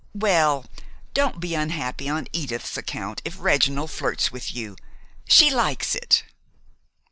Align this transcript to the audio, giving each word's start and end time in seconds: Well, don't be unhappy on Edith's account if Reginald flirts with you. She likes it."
Well, 0.15 0.65
don't 1.13 1.39
be 1.39 1.53
unhappy 1.53 2.09
on 2.09 2.27
Edith's 2.33 2.75
account 2.75 3.21
if 3.23 3.37
Reginald 3.37 3.91
flirts 3.91 4.31
with 4.31 4.51
you. 4.55 4.75
She 5.27 5.51
likes 5.51 5.93
it." 5.93 6.23